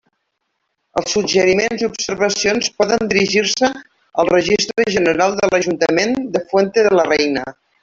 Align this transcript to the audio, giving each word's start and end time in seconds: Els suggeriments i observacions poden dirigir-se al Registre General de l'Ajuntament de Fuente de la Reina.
Els 1.01 1.11
suggeriments 1.15 1.83
i 1.83 1.87
observacions 1.89 2.69
poden 2.79 3.11
dirigir-se 3.11 3.71
al 4.25 4.33
Registre 4.33 4.89
General 4.97 5.39
de 5.43 5.53
l'Ajuntament 5.53 6.19
de 6.39 6.45
Fuente 6.51 6.89
de 6.91 6.97
la 7.03 7.09
Reina. 7.13 7.47